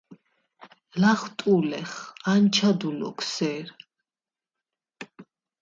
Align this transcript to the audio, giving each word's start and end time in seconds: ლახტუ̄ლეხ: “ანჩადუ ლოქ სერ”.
ლახტუ̄ლეხ: 1.01 1.91
“ანჩადუ 2.31 2.89
ლოქ 2.99 3.19
სერ”. 3.33 3.67